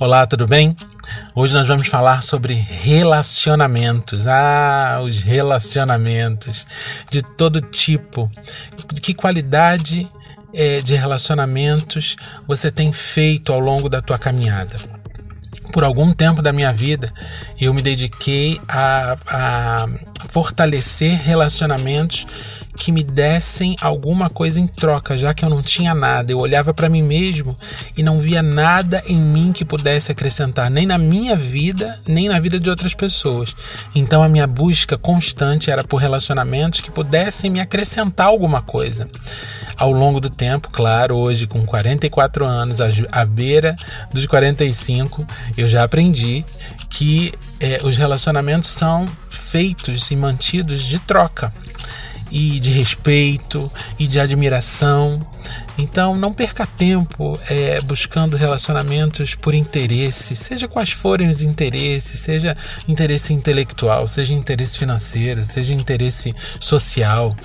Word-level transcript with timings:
Olá, 0.00 0.24
tudo 0.28 0.46
bem? 0.46 0.76
Hoje 1.34 1.54
nós 1.54 1.66
vamos 1.66 1.88
falar 1.88 2.22
sobre 2.22 2.54
relacionamentos. 2.54 4.28
Ah, 4.28 5.00
os 5.02 5.24
relacionamentos 5.24 6.64
de 7.10 7.20
todo 7.20 7.60
tipo. 7.60 8.30
Que 9.02 9.12
qualidade 9.12 10.08
é, 10.54 10.80
de 10.80 10.94
relacionamentos 10.94 12.14
você 12.46 12.70
tem 12.70 12.92
feito 12.92 13.52
ao 13.52 13.58
longo 13.58 13.88
da 13.88 14.00
tua 14.00 14.16
caminhada? 14.16 14.78
Por 15.72 15.82
algum 15.82 16.12
tempo 16.12 16.40
da 16.40 16.52
minha 16.52 16.72
vida, 16.72 17.12
eu 17.60 17.74
me 17.74 17.82
dediquei 17.82 18.60
a, 18.68 19.16
a 19.26 19.88
fortalecer 20.30 21.20
relacionamentos 21.20 22.24
que 22.78 22.92
me 22.92 23.02
dessem 23.02 23.76
alguma 23.80 24.30
coisa 24.30 24.60
em 24.60 24.66
troca, 24.66 25.18
já 25.18 25.34
que 25.34 25.44
eu 25.44 25.50
não 25.50 25.62
tinha 25.62 25.92
nada. 25.94 26.30
Eu 26.30 26.38
olhava 26.38 26.72
para 26.72 26.88
mim 26.88 27.02
mesmo 27.02 27.56
e 27.96 28.02
não 28.02 28.20
via 28.20 28.40
nada 28.40 29.02
em 29.06 29.16
mim 29.16 29.52
que 29.52 29.64
pudesse 29.64 30.12
acrescentar, 30.12 30.70
nem 30.70 30.86
na 30.86 30.96
minha 30.96 31.34
vida, 31.34 32.00
nem 32.06 32.28
na 32.28 32.38
vida 32.38 32.58
de 32.58 32.70
outras 32.70 32.94
pessoas. 32.94 33.54
Então 33.94 34.22
a 34.22 34.28
minha 34.28 34.46
busca 34.46 34.96
constante 34.96 35.70
era 35.70 35.82
por 35.82 35.96
relacionamentos 35.96 36.80
que 36.80 36.90
pudessem 36.90 37.50
me 37.50 37.60
acrescentar 37.60 38.28
alguma 38.28 38.62
coisa. 38.62 39.08
Ao 39.76 39.90
longo 39.90 40.20
do 40.20 40.30
tempo, 40.30 40.70
claro, 40.70 41.16
hoje 41.16 41.46
com 41.46 41.66
44 41.66 42.46
anos, 42.46 42.78
à 43.10 43.24
beira 43.24 43.76
dos 44.12 44.26
45, 44.26 45.26
eu 45.56 45.68
já 45.68 45.82
aprendi 45.82 46.44
que 46.88 47.32
é, 47.60 47.80
os 47.82 47.96
relacionamentos 47.96 48.70
são 48.70 49.08
feitos 49.28 50.10
e 50.10 50.16
mantidos 50.16 50.84
de 50.84 50.98
troca 51.00 51.52
e 52.30 52.60
de 52.60 52.72
respeito 52.72 53.70
e 53.98 54.06
de 54.06 54.20
admiração. 54.20 55.20
Então 55.76 56.16
não 56.16 56.32
perca 56.32 56.66
tempo 56.66 57.38
é, 57.48 57.80
buscando 57.80 58.36
relacionamentos 58.36 59.34
por 59.34 59.54
interesse, 59.54 60.34
seja 60.34 60.66
quais 60.66 60.90
forem 60.90 61.28
os 61.28 61.42
interesses, 61.42 62.18
seja 62.20 62.56
interesse 62.86 63.32
intelectual, 63.32 64.06
seja 64.08 64.34
interesse 64.34 64.78
financeiro, 64.78 65.44
seja 65.44 65.72
interesse 65.72 66.34
social. 66.58 67.36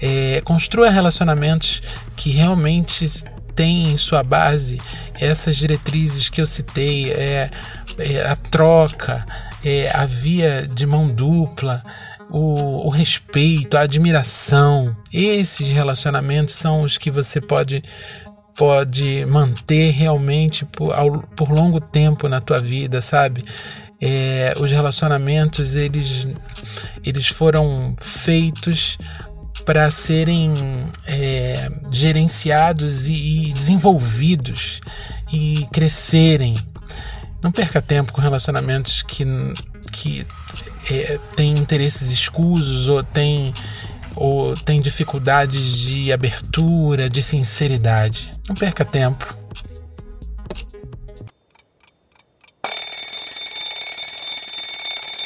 É, 0.00 0.40
construa 0.44 0.90
relacionamentos 0.90 1.82
que 2.14 2.30
realmente 2.30 3.06
têm 3.54 3.90
em 3.90 3.96
sua 3.96 4.22
base 4.22 4.80
essas 5.14 5.56
diretrizes 5.56 6.28
que 6.28 6.40
eu 6.40 6.46
citei, 6.46 7.10
é, 7.10 7.50
é 7.98 8.22
a 8.28 8.36
troca, 8.36 9.26
é, 9.64 9.90
a 9.92 10.06
via 10.06 10.68
de 10.72 10.86
mão 10.86 11.08
dupla, 11.08 11.82
o, 12.30 12.86
o 12.86 12.88
respeito, 12.88 13.76
a 13.76 13.80
admiração. 13.80 14.96
Esses 15.12 15.68
relacionamentos 15.68 16.54
são 16.54 16.82
os 16.82 16.98
que 16.98 17.10
você 17.10 17.40
pode 17.40 17.82
pode 18.56 19.24
manter 19.26 19.92
realmente 19.92 20.64
por, 20.64 20.92
ao, 20.92 21.20
por 21.36 21.48
longo 21.48 21.80
tempo 21.80 22.28
na 22.28 22.40
tua 22.40 22.60
vida, 22.60 23.00
sabe? 23.00 23.44
É, 24.00 24.52
os 24.58 24.72
relacionamentos 24.72 25.76
eles, 25.76 26.26
eles 27.04 27.28
foram 27.28 27.94
feitos 28.00 28.98
para 29.64 29.88
serem 29.90 30.88
é, 31.06 31.70
gerenciados 31.92 33.06
e, 33.06 33.50
e 33.50 33.52
desenvolvidos 33.52 34.80
e 35.32 35.66
crescerem. 35.72 36.56
Não 37.40 37.52
perca 37.52 37.80
tempo 37.80 38.12
com 38.12 38.20
relacionamentos 38.20 39.02
que, 39.02 39.24
que 39.92 40.26
é, 40.90 41.18
tem 41.36 41.56
interesses 41.56 42.10
escusos 42.10 42.88
ou 42.88 43.02
tem 43.02 43.54
ou 44.20 44.56
tem 44.56 44.80
dificuldades 44.80 45.78
de 45.78 46.12
abertura, 46.12 47.08
de 47.08 47.22
sinceridade. 47.22 48.32
Não 48.48 48.56
perca 48.56 48.84
tempo. 48.84 49.37